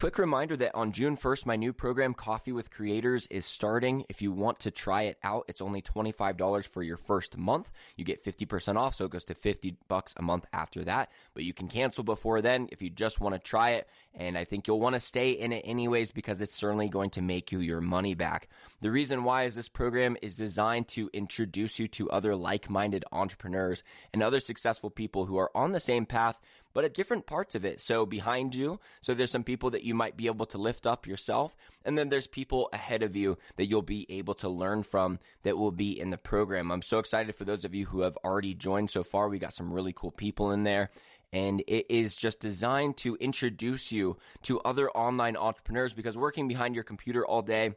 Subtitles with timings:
[0.00, 4.04] Quick reminder that on June 1st, my new program, Coffee with Creators, is starting.
[4.08, 7.72] If you want to try it out, it's only $25 for your first month.
[7.96, 11.10] You get 50% off, so it goes to 50 bucks a month after that.
[11.34, 13.88] But you can cancel before then if you just want to try it.
[14.14, 17.20] And I think you'll want to stay in it anyways because it's certainly going to
[17.20, 18.46] make you your money back.
[18.80, 23.82] The reason why is this program is designed to introduce you to other like-minded entrepreneurs
[24.12, 26.38] and other successful people who are on the same path
[26.78, 27.80] but at different parts of it.
[27.80, 31.08] So behind you, so there's some people that you might be able to lift up
[31.08, 31.56] yourself.
[31.84, 35.58] And then there's people ahead of you that you'll be able to learn from that
[35.58, 36.70] will be in the program.
[36.70, 39.28] I'm so excited for those of you who have already joined so far.
[39.28, 40.90] We got some really cool people in there
[41.32, 46.76] and it is just designed to introduce you to other online entrepreneurs because working behind
[46.76, 47.74] your computer all day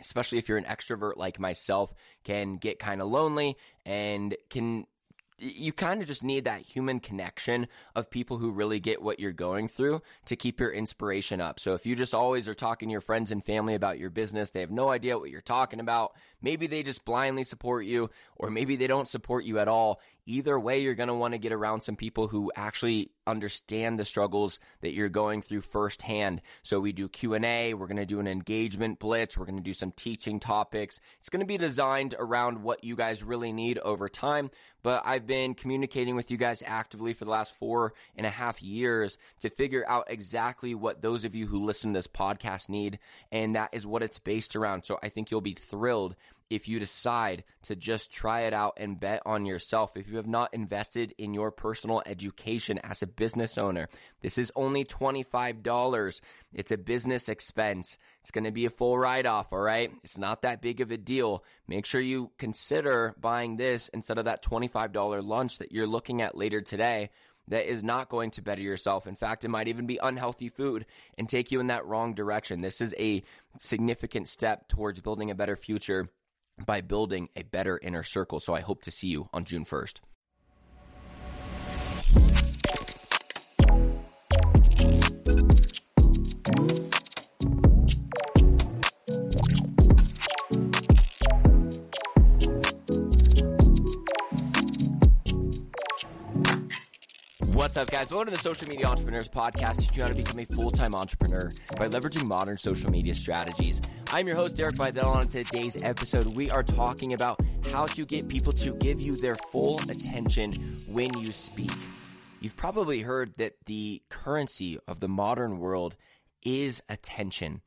[0.00, 4.86] especially if you're an extrovert like myself can get kind of lonely and can
[5.42, 9.32] you kind of just need that human connection of people who really get what you're
[9.32, 11.58] going through to keep your inspiration up.
[11.58, 14.50] So if you just always are talking to your friends and family about your business,
[14.50, 16.12] they have no idea what you're talking about.
[16.40, 20.00] Maybe they just blindly support you or maybe they don't support you at all.
[20.24, 24.04] Either way, you're going to want to get around some people who actually understand the
[24.04, 26.40] struggles that you're going through firsthand.
[26.62, 29.74] So we do Q&A, we're going to do an engagement blitz, we're going to do
[29.74, 31.00] some teaching topics.
[31.18, 34.50] It's going to be designed around what you guys really need over time,
[34.82, 38.62] but I've been communicating with you guys actively for the last four and a half
[38.62, 42.98] years to figure out exactly what those of you who listen to this podcast need,
[43.30, 44.84] and that is what it's based around.
[44.84, 46.16] So I think you'll be thrilled
[46.50, 49.96] if you decide to just try it out and bet on yourself.
[49.96, 53.88] If you have not invested in your personal education as a business owner,
[54.20, 56.20] this is only $25.
[56.52, 57.98] It's a business expense.
[58.20, 59.90] It's going to be a full write off, all right?
[60.04, 61.44] It's not that big of a deal.
[61.66, 66.36] Make sure you consider buying this instead of that $25 lunch that you're looking at
[66.36, 67.10] later today
[67.48, 69.06] that is not going to better yourself.
[69.06, 70.86] In fact, it might even be unhealthy food
[71.18, 72.60] and take you in that wrong direction.
[72.60, 73.22] This is a
[73.58, 76.08] significant step towards building a better future
[76.64, 78.40] by building a better inner circle.
[78.40, 80.00] So I hope to see you on June 1st.
[97.62, 98.10] What's up, guys?
[98.10, 101.52] Welcome to the Social Media Entrepreneurs Podcast, teaching you how to become a full-time entrepreneur
[101.78, 103.80] by leveraging modern social media strategies.
[104.14, 105.06] I'm your host, Derek Videll.
[105.06, 107.40] On today's episode, we are talking about
[107.70, 110.52] how to get people to give you their full attention
[110.86, 111.72] when you speak.
[112.38, 115.96] You've probably heard that the currency of the modern world
[116.42, 117.62] is attention.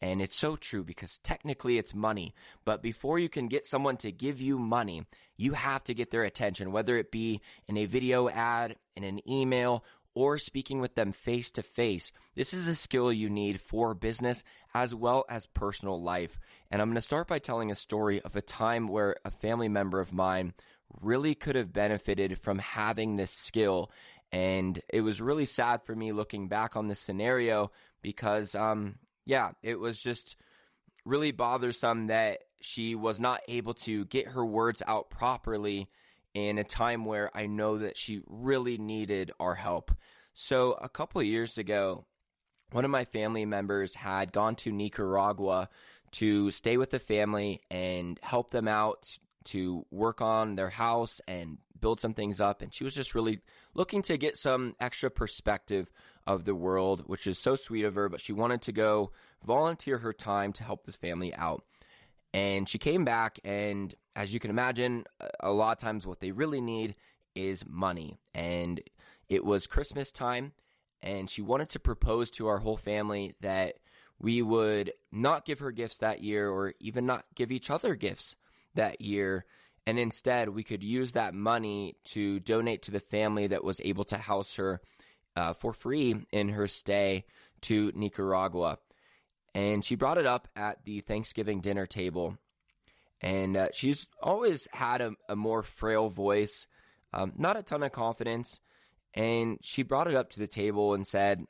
[0.00, 2.32] And it's so true because technically it's money.
[2.64, 5.02] But before you can get someone to give you money,
[5.36, 9.20] you have to get their attention, whether it be in a video ad, in an
[9.30, 9.84] email,
[10.14, 12.12] or speaking with them face to face.
[12.34, 14.42] This is a skill you need for business
[14.74, 16.38] as well as personal life.
[16.70, 19.68] And I'm going to start by telling a story of a time where a family
[19.68, 20.54] member of mine
[21.00, 23.90] really could have benefited from having this skill.
[24.32, 27.70] And it was really sad for me looking back on this scenario
[28.02, 30.36] because, um, yeah, it was just
[31.04, 35.88] really bothersome that she was not able to get her words out properly
[36.34, 39.90] in a time where I know that she really needed our help.
[40.32, 42.06] So, a couple of years ago,
[42.72, 45.68] one of my family members had gone to Nicaragua
[46.12, 51.58] to stay with the family and help them out to work on their house and
[51.80, 52.62] build some things up.
[52.62, 53.40] And she was just really
[53.74, 55.90] looking to get some extra perspective
[56.26, 58.08] of the world, which is so sweet of her.
[58.08, 59.12] But she wanted to go
[59.44, 61.64] volunteer her time to help this family out.
[62.32, 65.04] And she came back, and as you can imagine,
[65.40, 66.94] a lot of times what they really need
[67.34, 68.18] is money.
[68.34, 68.80] And
[69.28, 70.52] it was Christmas time,
[71.02, 73.74] and she wanted to propose to our whole family that
[74.20, 78.36] we would not give her gifts that year or even not give each other gifts
[78.74, 79.44] that year.
[79.86, 84.04] And instead, we could use that money to donate to the family that was able
[84.04, 84.80] to house her
[85.36, 87.24] uh, for free in her stay
[87.62, 88.78] to Nicaragua.
[89.54, 92.38] And she brought it up at the Thanksgiving dinner table.
[93.20, 96.66] And uh, she's always had a, a more frail voice,
[97.12, 98.60] um, not a ton of confidence.
[99.14, 101.44] And she brought it up to the table and said,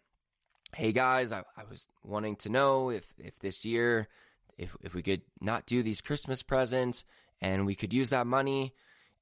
[0.75, 4.09] Hey guys, I, I was wanting to know if, if this year,
[4.57, 7.05] if, if we could not do these Christmas presents
[7.41, 8.75] and we could use that money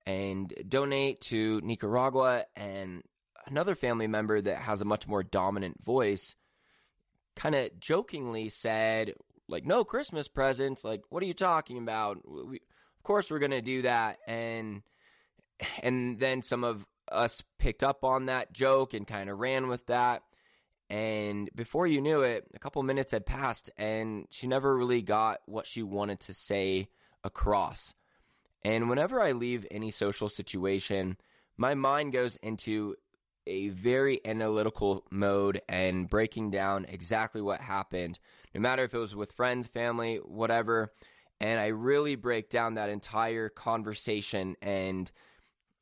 [0.07, 2.45] and donate to Nicaragua.
[2.55, 3.03] And
[3.47, 6.35] another family member that has a much more dominant voice
[7.39, 9.15] kind of jokingly said,
[9.47, 10.83] like, no Christmas presents.
[10.83, 12.19] Like, what are you talking about?
[12.29, 14.19] We, of course, we're going to do that.
[14.27, 14.83] And,
[15.81, 19.87] and then some of us picked up on that joke and kind of ran with
[19.87, 20.23] that.
[20.91, 25.39] And before you knew it, a couple minutes had passed, and she never really got
[25.47, 26.89] what she wanted to say
[27.23, 27.95] across.
[28.65, 31.19] And whenever I leave any social situation,
[31.57, 32.97] my mind goes into
[33.49, 38.21] a very analytical mode and breaking down exactly what happened,
[38.55, 40.93] no matter if it was with friends, family, whatever.
[41.41, 44.57] And I really break down that entire conversation.
[44.61, 45.11] And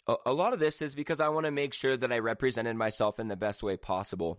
[0.07, 2.77] a, a lot of this is because I want to make sure that I represented
[2.77, 4.39] myself in the best way possible.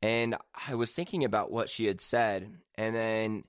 [0.00, 0.36] And
[0.68, 3.44] I was thinking about what she had said, and then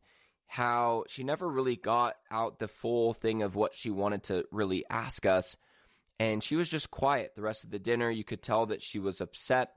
[0.46, 4.86] how she never really got out the full thing of what she wanted to really
[4.88, 5.58] ask us.
[6.20, 8.10] And she was just quiet the rest of the dinner.
[8.10, 9.76] You could tell that she was upset,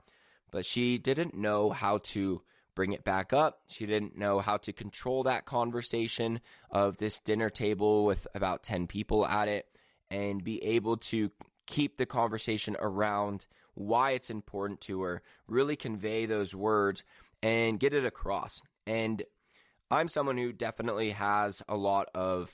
[0.51, 2.41] but she didn't know how to
[2.75, 3.61] bring it back up.
[3.67, 6.39] She didn't know how to control that conversation
[6.69, 9.65] of this dinner table with about 10 people at it
[10.11, 11.31] and be able to
[11.65, 17.03] keep the conversation around why it's important to her, really convey those words
[17.41, 18.61] and get it across.
[18.85, 19.23] And
[19.89, 22.51] I'm someone who definitely has a lot of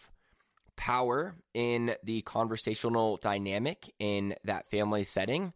[0.75, 5.53] power in the conversational dynamic in that family setting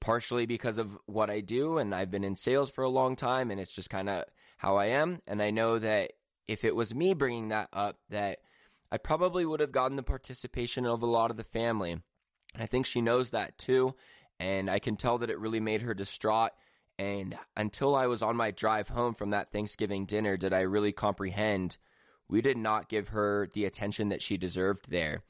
[0.00, 3.50] partially because of what I do and I've been in sales for a long time
[3.50, 4.24] and it's just kind of
[4.56, 6.12] how I am and I know that
[6.46, 8.38] if it was me bringing that up that
[8.90, 11.92] I probably would have gotten the participation of a lot of the family.
[11.92, 13.94] And I think she knows that too
[14.40, 16.52] and I can tell that it really made her distraught
[16.98, 20.92] and until I was on my drive home from that Thanksgiving dinner, did I really
[20.92, 21.78] comprehend
[22.28, 25.22] we did not give her the attention that she deserved there.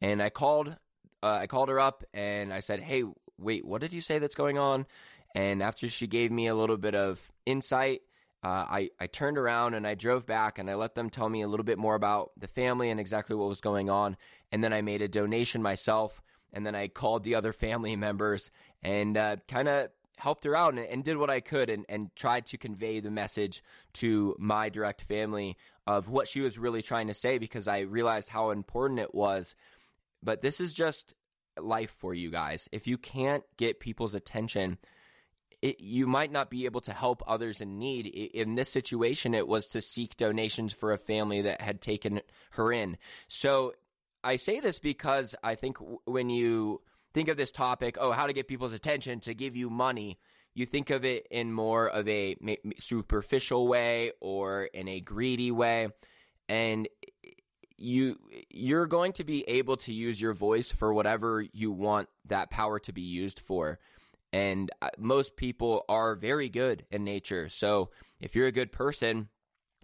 [0.00, 0.76] And I called,
[1.22, 3.04] uh, I called her up and I said, "Hey,
[3.38, 4.86] wait, what did you say that's going on?"
[5.34, 8.02] And after she gave me a little bit of insight,
[8.42, 11.42] uh, I I turned around and I drove back and I let them tell me
[11.42, 14.16] a little bit more about the family and exactly what was going on.
[14.52, 16.20] And then I made a donation myself.
[16.52, 18.50] And then I called the other family members
[18.82, 22.14] and uh, kind of helped her out and, and, did what I could and, and
[22.14, 23.64] tried to convey the message
[23.94, 25.56] to my direct family
[25.86, 29.54] of what she was really trying to say because I realized how important it was.
[30.22, 31.14] But this is just
[31.58, 32.68] life for you guys.
[32.72, 34.78] If you can't get people's attention,
[35.62, 38.06] it, you might not be able to help others in need.
[38.06, 42.20] In this situation, it was to seek donations for a family that had taken
[42.52, 42.96] her in.
[43.28, 43.74] So
[44.22, 45.76] I say this because I think
[46.06, 46.80] when you
[47.12, 50.18] think of this topic, oh, how to get people's attention to give you money,
[50.54, 52.36] you think of it in more of a
[52.78, 55.88] superficial way or in a greedy way.
[56.48, 56.88] And
[57.76, 58.18] you
[58.50, 62.78] you're going to be able to use your voice for whatever you want that power
[62.80, 63.80] to be used for.
[64.32, 67.48] And uh, most people are very good in nature.
[67.48, 67.90] So
[68.20, 69.28] if you're a good person,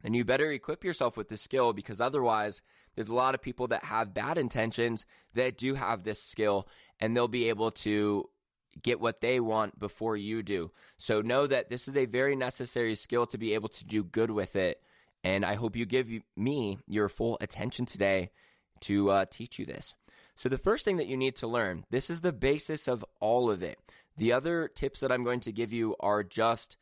[0.03, 2.63] then you better equip yourself with the skill because otherwise
[2.95, 6.69] there's a lot of people that have bad intentions that do have this skill
[6.99, 8.29] and they'll be able to
[8.83, 10.71] get what they want before you do.
[10.99, 14.31] So know that this is a very necessary skill to be able to do good
[14.31, 14.81] with it.
[15.23, 18.31] And I hope you give me your full attention today
[18.81, 19.95] to uh, teach you this.
[20.37, 23.51] So, the first thing that you need to learn this is the basis of all
[23.51, 23.79] of it.
[24.17, 26.79] The other tips that I'm going to give you are just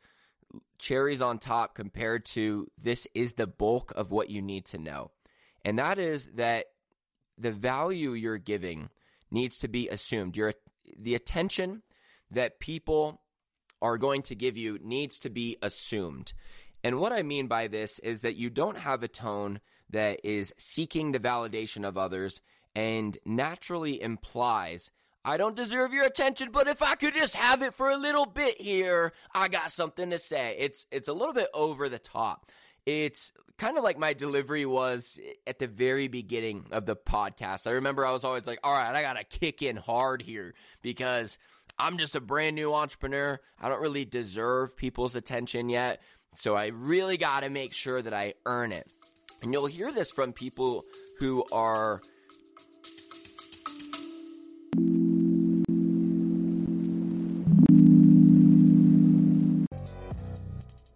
[0.77, 5.11] cherries on top compared to this is the bulk of what you need to know.
[5.65, 6.67] And that is that
[7.37, 8.89] the value you're giving
[9.29, 10.37] needs to be assumed.
[10.37, 10.53] Your
[11.01, 11.81] the attention
[12.31, 13.21] that people
[13.81, 16.33] are going to give you needs to be assumed.
[16.83, 20.53] And what I mean by this is that you don't have a tone that is
[20.57, 22.41] seeking the validation of others
[22.75, 24.91] and naturally implies,
[25.25, 28.25] I don't deserve your attention, but if I could just have it for a little
[28.25, 30.55] bit here, I got something to say.
[30.57, 32.49] It's it's a little bit over the top.
[32.89, 37.67] It's kind of like my delivery was at the very beginning of the podcast.
[37.67, 40.55] I remember I was always like, all right, I got to kick in hard here
[40.81, 41.37] because
[41.77, 43.39] I'm just a brand new entrepreneur.
[43.61, 46.01] I don't really deserve people's attention yet.
[46.33, 48.91] So I really got to make sure that I earn it.
[49.43, 50.83] And you'll hear this from people
[51.19, 52.01] who are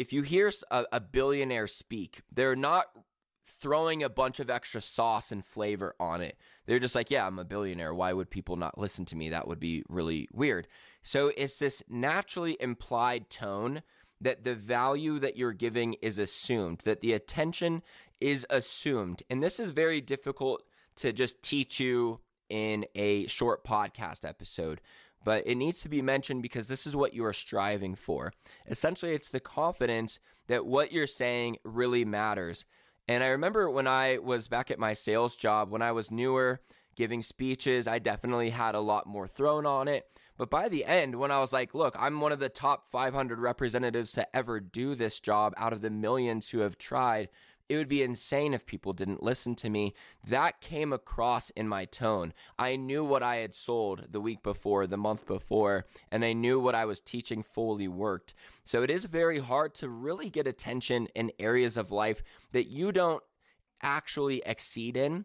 [0.00, 2.86] if you hear a, a billionaire speak, they're not
[3.60, 6.38] throwing a bunch of extra sauce and flavor on it.
[6.66, 7.92] They're just like, yeah, I'm a billionaire.
[7.92, 9.28] Why would people not listen to me?
[9.28, 10.68] That would be really weird.
[11.02, 13.82] So it's this naturally implied tone
[14.22, 17.82] that the value that you're giving is assumed, that the attention
[18.22, 19.22] is assumed.
[19.28, 20.62] And this is very difficult
[20.96, 24.80] to just teach you in a short podcast episode,
[25.24, 28.32] but it needs to be mentioned because this is what you are striving for.
[28.68, 32.64] Essentially, it's the confidence that what you're saying really matters.
[33.06, 36.60] And I remember when I was back at my sales job, when I was newer,
[36.96, 40.06] giving speeches, I definitely had a lot more thrown on it.
[40.36, 43.38] But by the end, when I was like, look, I'm one of the top 500
[43.38, 47.28] representatives to ever do this job out of the millions who have tried,
[47.70, 49.94] it would be insane if people didn't listen to me.
[50.26, 52.32] That came across in my tone.
[52.58, 56.58] I knew what I had sold the week before, the month before, and I knew
[56.58, 58.34] what I was teaching fully worked.
[58.64, 62.90] So it is very hard to really get attention in areas of life that you
[62.90, 63.22] don't
[63.80, 65.24] actually exceed in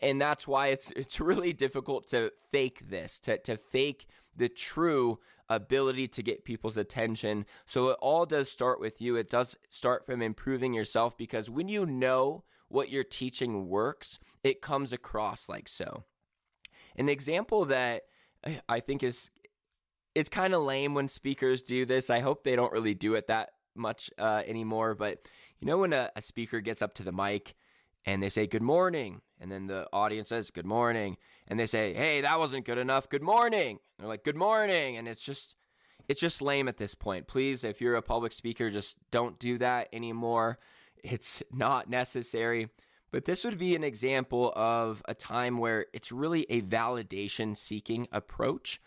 [0.00, 5.18] and that's why it's it's really difficult to fake this to to fake the true
[5.48, 7.44] ability to get people's attention.
[7.66, 9.16] So it all does start with you.
[9.16, 14.62] It does start from improving yourself because when you know what you're teaching works, it
[14.62, 16.04] comes across like so.
[16.96, 18.02] An example that
[18.68, 19.30] I think is
[20.14, 22.10] it's kind of lame when speakers do this.
[22.10, 24.94] I hope they don't really do it that much uh, anymore.
[24.94, 25.26] But
[25.60, 27.54] you know, when a, a speaker gets up to the mic
[28.04, 29.20] and they say good morning.
[29.40, 31.16] And then the audience says good morning.
[31.48, 33.08] And they say hey that wasn't good enough.
[33.08, 33.78] Good morning.
[33.98, 34.96] They're like good morning.
[34.96, 35.56] And it's just
[36.08, 37.26] it's just lame at this point.
[37.26, 40.58] Please if you're a public speaker just don't do that anymore.
[41.02, 42.68] It's not necessary.
[43.10, 48.08] But this would be an example of a time where it's really a validation seeking
[48.10, 48.80] approach.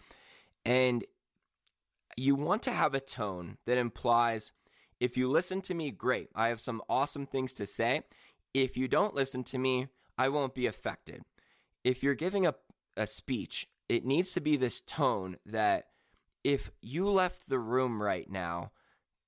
[0.66, 1.06] And
[2.18, 4.52] you want to have a tone that implies
[5.00, 6.30] if you listen to me great.
[6.34, 8.04] I have some awesome things to say
[8.56, 11.24] if you don't listen to me, I won't be affected.
[11.84, 12.56] If you're giving a,
[12.96, 15.88] a speech, it needs to be this tone that
[16.44, 18.72] if you left the room right now,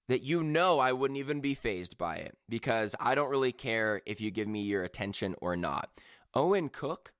[0.07, 4.01] that you know I wouldn't even be fazed by it because I don't really care
[4.05, 5.89] if you give me your attention or not.
[6.33, 7.11] Owen Cook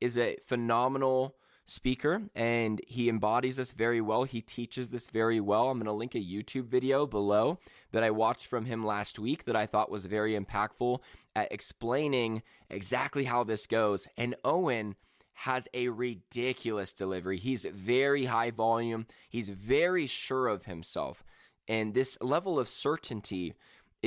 [0.00, 1.34] is a phenomenal
[1.66, 4.24] speaker and he embodies this very well.
[4.24, 5.68] He teaches this very well.
[5.68, 7.58] I'm going to link a YouTube video below
[7.92, 11.00] that I watched from him last week that I thought was very impactful
[11.34, 14.06] at explaining exactly how this goes.
[14.16, 14.94] And Owen
[15.40, 17.36] has a ridiculous delivery.
[17.36, 21.22] He's very high volume, he's very sure of himself.
[21.68, 23.54] And this level of certainty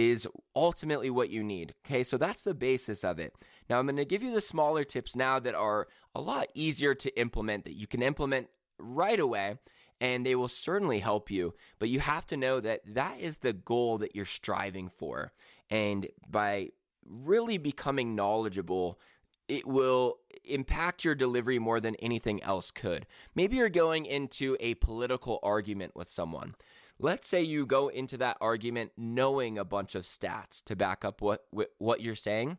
[0.08, 1.74] is ultimately what you need.
[1.86, 3.34] Okay, so that's the basis of it.
[3.70, 6.96] Now, I'm going to give you the smaller tips now that are a lot easier
[6.96, 8.48] to implement, that you can implement
[8.80, 9.58] right away,
[10.00, 11.54] and they will certainly help you.
[11.80, 15.34] But you have to know that that is the goal that you're striving for.
[15.70, 16.70] And by
[17.06, 19.00] really becoming knowledgeable,
[19.48, 23.06] it will impact your delivery more than anything else could.
[23.36, 26.56] Maybe you're going into a political argument with someone.
[27.00, 31.22] Let's say you go into that argument knowing a bunch of stats to back up
[31.22, 31.46] what
[31.78, 32.58] what you're saying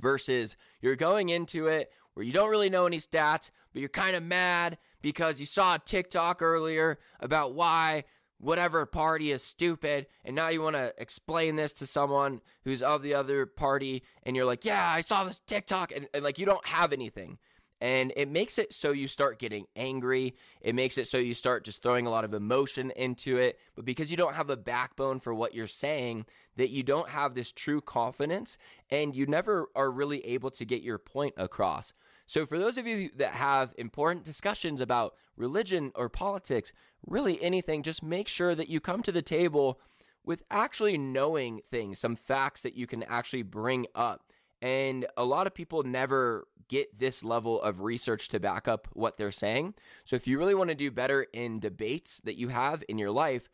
[0.00, 4.14] versus you're going into it where you don't really know any stats, but you're kind
[4.14, 8.04] of mad because you saw a TikTok earlier about why
[8.38, 13.00] whatever party is stupid and now you want to explain this to someone who's of
[13.02, 16.44] the other party and you're like yeah i saw this tiktok and, and like you
[16.44, 17.38] don't have anything
[17.82, 20.36] and it makes it so you start getting angry.
[20.60, 23.58] It makes it so you start just throwing a lot of emotion into it.
[23.74, 27.34] But because you don't have a backbone for what you're saying, that you don't have
[27.34, 28.56] this true confidence
[28.88, 31.92] and you never are really able to get your point across.
[32.28, 36.72] So, for those of you that have important discussions about religion or politics,
[37.04, 39.80] really anything, just make sure that you come to the table
[40.24, 44.22] with actually knowing things, some facts that you can actually bring up.
[44.62, 49.18] And a lot of people never get this level of research to back up what
[49.18, 49.74] they're saying.
[50.04, 53.10] So if you really want to do better in debates that you have in your
[53.10, 53.50] life,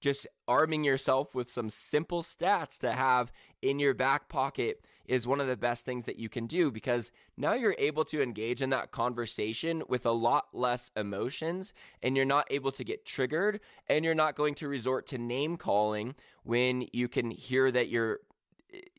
[0.00, 5.40] just arming yourself with some simple stats to have in your back pocket is one
[5.40, 8.70] of the best things that you can do because now you're able to engage in
[8.70, 11.72] that conversation with a lot less emotions
[12.02, 15.56] and you're not able to get triggered and you're not going to resort to name
[15.56, 18.20] calling when you can hear that you're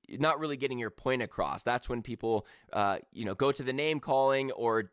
[0.09, 1.63] not really getting your point across.
[1.63, 4.91] That's when people, uh, you know, go to the name calling or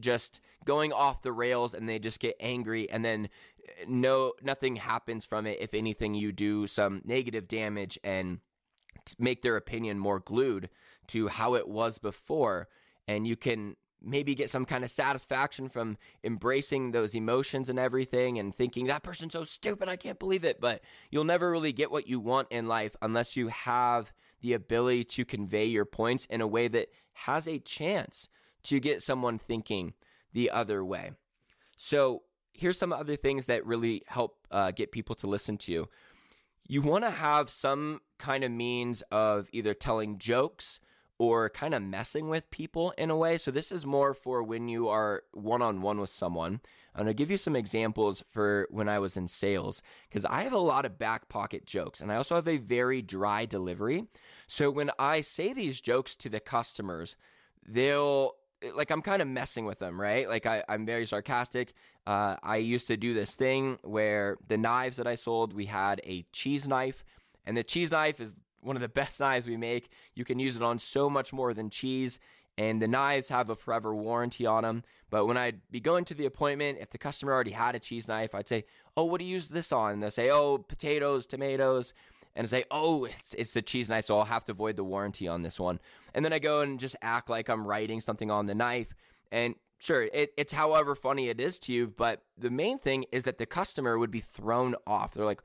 [0.00, 3.28] just going off the rails and they just get angry and then
[3.68, 5.58] uh, no nothing happens from it.
[5.60, 8.40] If anything you do some negative damage and
[9.18, 10.68] make their opinion more glued
[11.08, 12.68] to how it was before.
[13.08, 18.38] And you can maybe get some kind of satisfaction from embracing those emotions and everything
[18.38, 19.88] and thinking that person's so stupid.
[19.88, 20.60] I can't believe it.
[20.60, 25.04] But you'll never really get what you want in life unless you have the ability
[25.04, 28.28] to convey your points in a way that has a chance
[28.64, 29.94] to get someone thinking
[30.32, 31.12] the other way.
[31.76, 35.88] So, here's some other things that really help uh, get people to listen to you.
[36.66, 40.78] you want to have some kind of means of either telling jokes
[41.20, 43.36] or kind of messing with people in a way.
[43.36, 46.62] So this is more for when you are one on one with someone.
[46.94, 50.54] I'm gonna give you some examples for when I was in sales because I have
[50.54, 54.06] a lot of back pocket jokes and I also have a very dry delivery.
[54.46, 57.16] So when I say these jokes to the customers,
[57.68, 58.36] they'll
[58.74, 60.26] like I'm kind of messing with them, right?
[60.26, 61.74] Like I, I'm very sarcastic.
[62.06, 66.00] Uh, I used to do this thing where the knives that I sold, we had
[66.04, 67.04] a cheese knife,
[67.44, 69.90] and the cheese knife is one of the best knives we make.
[70.14, 72.18] You can use it on so much more than cheese.
[72.58, 74.84] And the knives have a forever warranty on them.
[75.08, 78.06] But when I'd be going to the appointment, if the customer already had a cheese
[78.06, 78.64] knife, I'd say,
[78.96, 79.92] Oh, what do you use this on?
[79.92, 81.94] And they'll say, Oh, potatoes, tomatoes.
[82.36, 85.26] And say, Oh, it's, it's the cheese knife, so I'll have to void the warranty
[85.26, 85.80] on this one.
[86.14, 88.94] And then I go and just act like I'm writing something on the knife.
[89.32, 91.86] And sure, it, it's however funny it is to you.
[91.88, 95.14] But the main thing is that the customer would be thrown off.
[95.14, 95.42] They're like,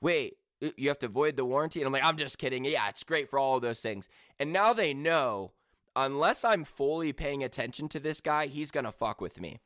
[0.00, 1.80] Wait, Uh, you have to void the warranty.
[1.80, 2.64] And I'm like, I'm just kidding.
[2.64, 4.08] Yeah, it's great for all of those things.
[4.38, 5.52] And now they know,
[5.96, 9.60] unless I'm fully paying attention to this guy, he's going to fuck with me.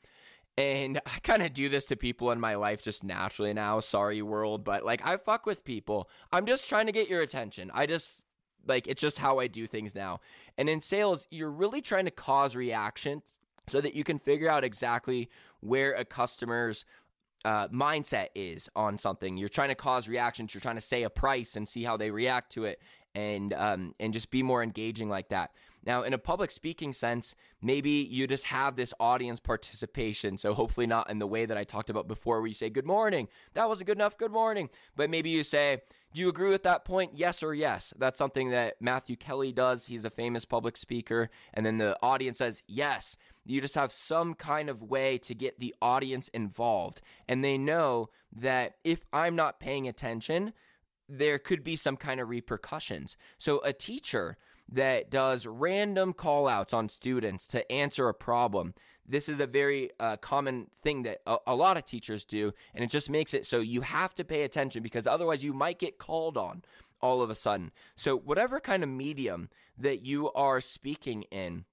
[0.57, 3.81] And I kind of do this to people in my life just naturally now.
[3.81, 4.65] Sorry, world.
[4.65, 6.09] But like, I fuck with people.
[6.33, 7.71] I'm just trying to get your attention.
[7.75, 8.23] I just,
[8.67, 10.21] like, it's just how I do things now.
[10.59, 13.23] And in sales, you're really trying to cause reactions
[13.69, 15.29] so that you can figure out exactly
[15.61, 16.85] where a customer's
[17.47, 19.37] uh, mindset is on something.
[19.37, 20.53] You're trying to cause reactions.
[20.53, 22.81] You're trying to say a price and see how they react to it,
[23.15, 25.53] and um, and just be more engaging like that.
[25.87, 30.37] Now, in a public speaking sense, maybe you just have this audience participation.
[30.37, 32.87] So hopefully not in the way that I talked about before, where you say "Good
[32.87, 36.51] morning," that was a good enough "Good morning," but maybe you say, "Do you agree
[36.51, 37.95] with that point?" Yes or yes.
[37.97, 39.87] That's something that Matthew Kelly does.
[39.87, 43.17] He's a famous public speaker, and then the audience says yes
[43.47, 47.01] you just have some kind of way to get the audience involved.
[47.29, 50.53] And they know that if I'm not paying attention,
[51.09, 53.17] there could be some kind of repercussions.
[53.39, 54.37] So a teacher
[54.69, 58.75] that does random call outs on students to answer a problem.
[59.09, 62.83] This is a very uh, common thing that a, a lot of teachers do, and
[62.83, 65.99] it just makes it so you have to pay attention because otherwise you might get
[65.99, 66.63] called on
[67.01, 67.71] all of a sudden.
[67.95, 69.49] So, whatever kind of medium
[69.79, 71.65] that you are speaking in,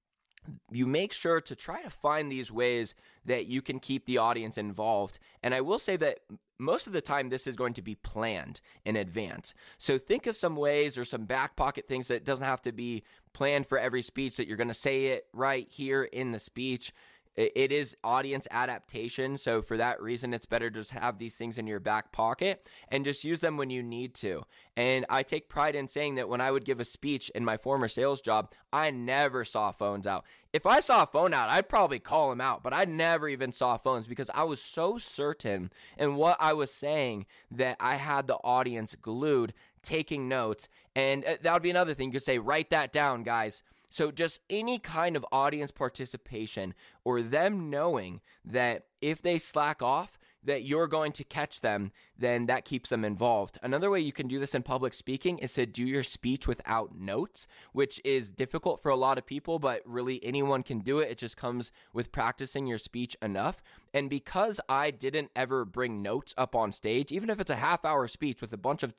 [0.72, 4.58] you make sure to try to find these ways that you can keep the audience
[4.58, 5.20] involved.
[5.42, 6.20] And I will say that
[6.60, 9.54] most of the time this is going to be planned in advance.
[9.78, 13.04] So think of some ways or some back pocket things that doesn't have to be
[13.34, 16.94] planned for every speech that you're going to say it right here in the speech
[17.36, 19.38] it is audience adaptation.
[19.38, 22.68] So for that reason, it's better to just have these things in your back pocket
[22.90, 24.44] and just use them when you need to.
[24.76, 27.58] And I take pride in saying that when I would give a speech in my
[27.58, 30.26] former sales job, I never saw phones out.
[30.52, 33.52] If I saw a phone out, I'd probably call him out, but I never even
[33.52, 38.28] saw phones because I was so certain in what I was saying that I had
[38.28, 40.70] the audience glued, taking notes.
[40.96, 42.10] And uh, that would be another thing.
[42.10, 47.22] You could say, write that down, guys so, just any kind of audience participation or
[47.22, 52.66] them knowing that if they slack off, that you're going to catch them, then that
[52.66, 53.60] keeps them involved.
[53.62, 56.96] Another way you can do this in public speaking is to do your speech without
[56.96, 61.12] notes, which is difficult for a lot of people, but really anyone can do it.
[61.12, 63.62] It just comes with practicing your speech enough.
[63.94, 67.86] And because I didn't ever bring notes up on stage, even if it's a half
[67.86, 68.96] hour speech with a bunch of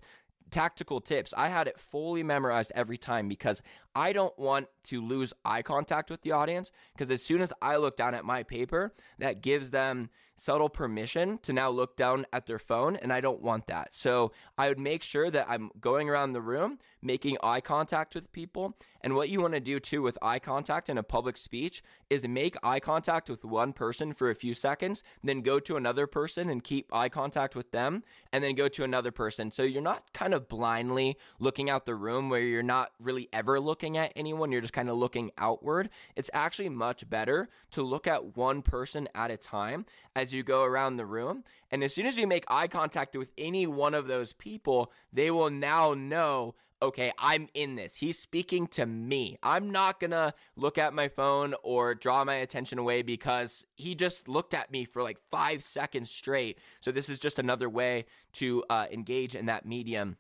[0.51, 1.35] tactical tips.
[1.37, 3.63] I had it fully memorized every time because
[3.95, 7.77] I don't want to lose eye contact with the audience because as soon as I
[7.77, 12.47] look down at my paper, that gives them subtle permission to now look down at
[12.47, 13.95] their phone, and I don't want that.
[13.95, 18.33] So I would make sure that I'm going around the room, making eye contact with
[18.33, 18.77] people.
[19.01, 22.27] And what you want to do too with eye contact in a public speech is
[22.27, 26.49] make eye contact with one person for a few seconds, then go to another person
[26.49, 28.03] and keep eye contact with them,
[28.33, 29.51] and then go to another person.
[29.51, 33.61] So you're not kind of blindly looking out the room where you're not really ever
[33.61, 35.91] looking at anyone, you're just kind of looking outward.
[36.17, 40.65] It's actually much better to look at one person at a time as you go
[40.65, 41.45] around the room.
[41.71, 45.31] And as soon as you make eye contact with any one of those people, they
[45.31, 47.97] will now know okay, I'm in this.
[47.97, 49.39] He's speaking to me.
[49.43, 54.29] I'm not gonna look at my phone or draw my attention away because he just
[54.29, 56.59] looked at me for like five seconds straight.
[56.81, 60.17] So, this is just another way to uh, engage in that medium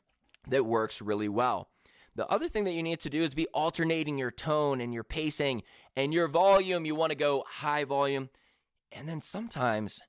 [0.48, 1.68] that works really well.
[2.16, 5.04] The other thing that you need to do is be alternating your tone and your
[5.04, 5.62] pacing
[5.96, 6.84] and your volume.
[6.84, 8.30] You want to go high volume.
[8.92, 10.00] And then sometimes,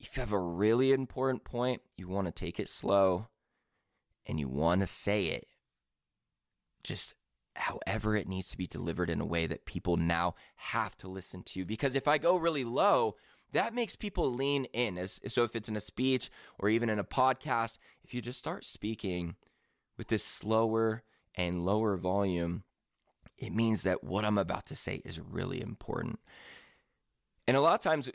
[0.00, 3.28] if you have a really important point, you want to take it slow
[4.26, 5.46] and you want to say it
[6.82, 7.14] just
[7.54, 11.42] however it needs to be delivered in a way that people now have to listen
[11.42, 11.64] to.
[11.64, 13.16] Because if I go really low,
[13.52, 14.98] that makes people lean in.
[15.06, 18.64] So if it's in a speech or even in a podcast, if you just start
[18.64, 19.36] speaking
[19.96, 21.02] with this slower
[21.36, 22.64] and lower volume,
[23.38, 26.18] it means that what I'm about to say is really important.
[27.46, 28.10] And a lot of times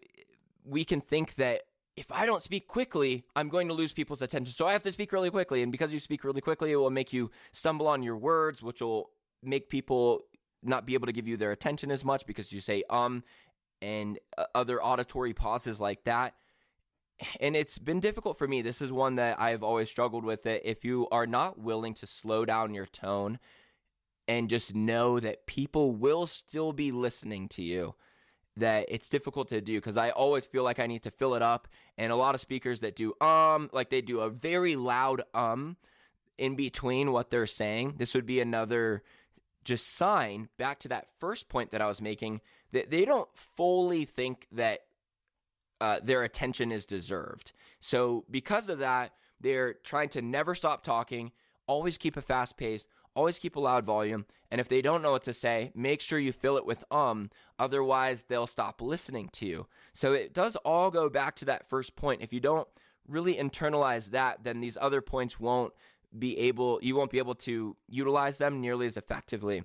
[0.63, 1.61] we can think that
[1.95, 4.53] if I don't speak quickly, I'm going to lose people's attention.
[4.53, 5.61] So I have to speak really quickly.
[5.61, 8.81] And because you speak really quickly, it will make you stumble on your words, which
[8.81, 9.11] will
[9.43, 10.23] make people
[10.63, 13.23] not be able to give you their attention as much because you say um
[13.81, 16.35] and uh, other auditory pauses like that.
[17.39, 18.61] And it's been difficult for me.
[18.61, 20.61] This is one that I've always struggled with it.
[20.65, 23.39] If you are not willing to slow down your tone
[24.27, 27.95] and just know that people will still be listening to you,
[28.57, 31.41] that it's difficult to do because I always feel like I need to fill it
[31.41, 31.67] up.
[31.97, 35.77] And a lot of speakers that do um, like they do a very loud um
[36.37, 37.95] in between what they're saying.
[37.97, 39.03] This would be another
[39.63, 44.05] just sign back to that first point that I was making that they don't fully
[44.05, 44.81] think that
[45.81, 47.51] uh, their attention is deserved.
[47.79, 51.31] So because of that, they're trying to never stop talking,
[51.67, 55.11] always keep a fast pace, always keep a loud volume, and if they don't know
[55.11, 59.45] what to say, make sure you fill it with um, otherwise they'll stop listening to
[59.45, 59.67] you.
[59.93, 62.21] So it does all go back to that first point.
[62.21, 62.67] If you don't
[63.07, 65.73] really internalize that, then these other points won't
[66.17, 69.63] be able you won't be able to utilize them nearly as effectively.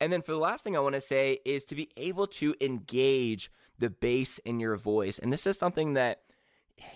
[0.00, 2.54] And then for the last thing I want to say is to be able to
[2.60, 3.50] engage
[3.82, 5.18] the bass in your voice.
[5.18, 6.20] And this is something that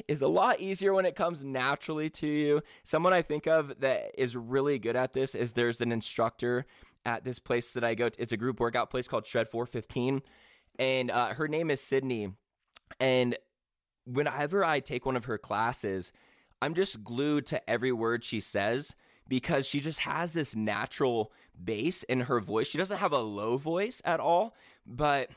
[0.06, 2.62] is a lot easier when it comes naturally to you.
[2.84, 6.64] Someone I think of that is really good at this is there's an instructor
[7.04, 8.22] at this place that I go to.
[8.22, 10.22] It's a group workout place called Shred 415.
[10.78, 12.32] And uh, her name is Sydney.
[13.00, 13.36] And
[14.04, 16.12] whenever I take one of her classes,
[16.62, 18.94] I'm just glued to every word she says
[19.28, 22.68] because she just has this natural bass in her voice.
[22.68, 24.54] She doesn't have a low voice at all,
[24.86, 25.30] but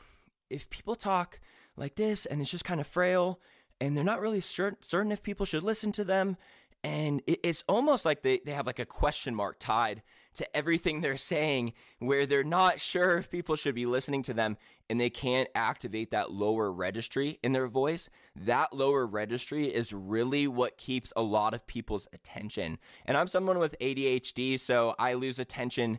[0.50, 1.40] if people talk
[1.76, 3.40] like this and it's just kind of frail
[3.80, 6.36] and they're not really certain if people should listen to them,
[6.82, 10.02] and it's almost like they, they have like a question mark tied
[10.34, 14.56] to everything they're saying where they're not sure if people should be listening to them
[14.88, 18.08] and they can't activate that lower registry in their voice.
[18.34, 22.78] That lower registry is really what keeps a lot of people's attention.
[23.04, 25.98] And i'm someone with adhd so i lose attention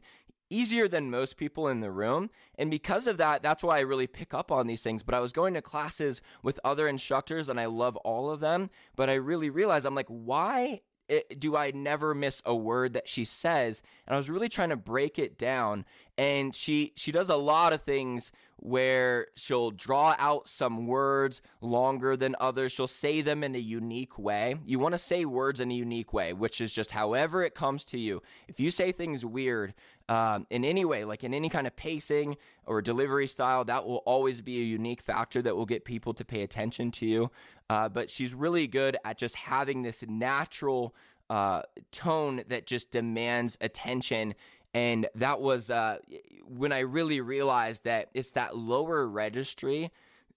[0.51, 2.29] easier than most people in the room.
[2.55, 5.01] And because of that, that's why I really pick up on these things.
[5.01, 8.69] But I was going to classes with other instructors and I love all of them.
[8.95, 13.07] But I really realized I'm like, why eh, do I never miss a word that
[13.07, 13.81] she says?
[14.05, 15.85] And I was really trying to break it down.
[16.17, 22.15] And she she does a lot of things where she'll draw out some words longer
[22.15, 22.71] than others.
[22.71, 24.55] She'll say them in a unique way.
[24.65, 27.83] You want to say words in a unique way, which is just however it comes
[27.85, 28.21] to you.
[28.47, 29.73] If you say things weird
[30.11, 34.03] um, in any way, like in any kind of pacing or delivery style, that will
[34.05, 37.31] always be a unique factor that will get people to pay attention to you.
[37.69, 40.93] Uh, but she's really good at just having this natural
[41.29, 41.61] uh,
[41.93, 44.35] tone that just demands attention
[44.73, 45.97] and that was uh,
[46.45, 49.91] when I really realized that it's that lower registry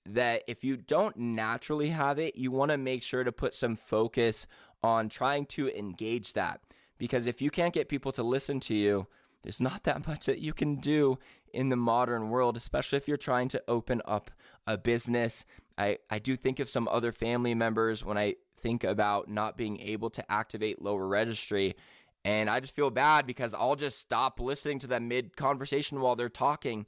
[0.06, 3.76] that if you don't naturally have it, you want to make sure to put some
[3.76, 4.46] focus
[4.82, 6.60] on trying to engage that.
[6.98, 9.06] Because if you can't get people to listen to you,
[9.44, 11.18] there's not that much that you can do
[11.52, 14.30] in the modern world, especially if you're trying to open up
[14.66, 15.44] a business.
[15.78, 19.78] I, I do think of some other family members when I think about not being
[19.80, 21.76] able to activate lower registry
[22.24, 26.16] and I just feel bad because I'll just stop listening to them mid conversation while
[26.16, 26.86] they're talking.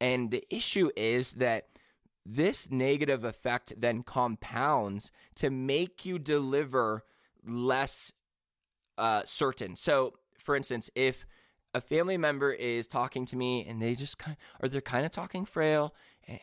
[0.00, 1.68] And the issue is that
[2.24, 7.04] this negative effect then compounds to make you deliver
[7.44, 8.12] less
[8.96, 9.76] uh, certain.
[9.76, 11.26] So, for instance, if
[11.78, 15.06] a family member is talking to me and they just kind of, or they're kind
[15.06, 15.94] of talking frail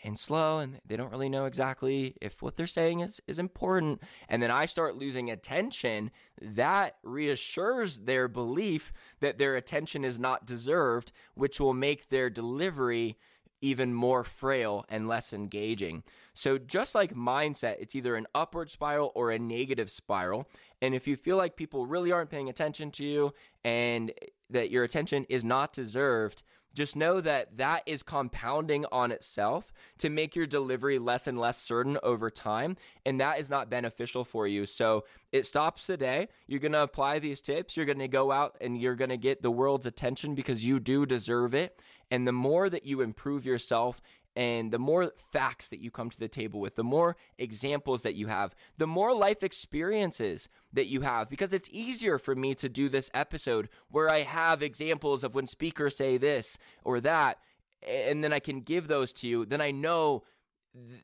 [0.04, 4.02] and slow and they don't really know exactly if what they're saying is, is important.
[4.28, 6.10] And then i start losing attention.
[6.42, 13.18] That reassures their belief that their attention is not deserved which will make their delivery
[13.62, 16.04] even more frail and less engaging.
[16.34, 20.48] So just like mindset it's either an upward spiral or a negative spiral.
[20.82, 24.12] And if you feel like people really aren't paying attention to you and
[24.50, 26.44] that your attention is not deserved
[26.76, 31.58] just know that that is compounding on itself to make your delivery less and less
[31.58, 32.76] certain over time.
[33.06, 34.66] And that is not beneficial for you.
[34.66, 36.28] So it stops today.
[36.48, 37.78] You're going to apply these tips.
[37.78, 40.82] You're going to go out and you're going to get the world's attention because you
[40.82, 41.80] do deserve it.
[42.12, 44.02] And the more that you improve yourself
[44.36, 48.16] and the more facts that you come to the table with, the more examples that
[48.16, 52.68] you have, the more life experiences that you have, because it's easier for me to
[52.68, 57.40] do this episode where I have examples of when speakers say this or that,
[57.88, 59.46] and then I can give those to you.
[59.46, 60.24] Then I know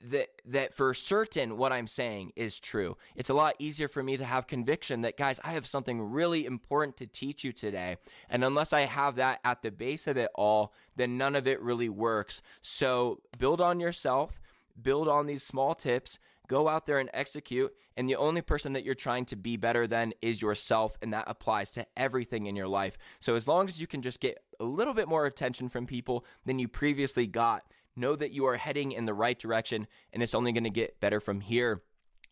[0.03, 2.97] that that for certain what I'm saying is true.
[3.15, 6.45] It's a lot easier for me to have conviction that guys, I have something really
[6.45, 7.97] important to teach you today.
[8.29, 11.61] And unless I have that at the base of it all, then none of it
[11.61, 12.41] really works.
[12.61, 14.41] So build on yourself,
[14.81, 17.73] build on these small tips, go out there and execute.
[17.95, 20.97] And the only person that you're trying to be better than is yourself.
[21.01, 22.97] And that applies to everything in your life.
[23.19, 26.25] So as long as you can just get a little bit more attention from people
[26.45, 27.63] than you previously got,
[27.95, 30.99] know that you are heading in the right direction and it's only going to get
[30.99, 31.81] better from here.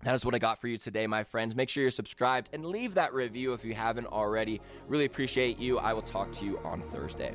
[0.04, 1.56] That is what I got for you today, my friends.
[1.56, 4.62] Make sure you're subscribed and leave that review if you haven't already.
[4.88, 5.78] Really appreciate you.
[5.78, 7.34] I will talk to you on Thursday.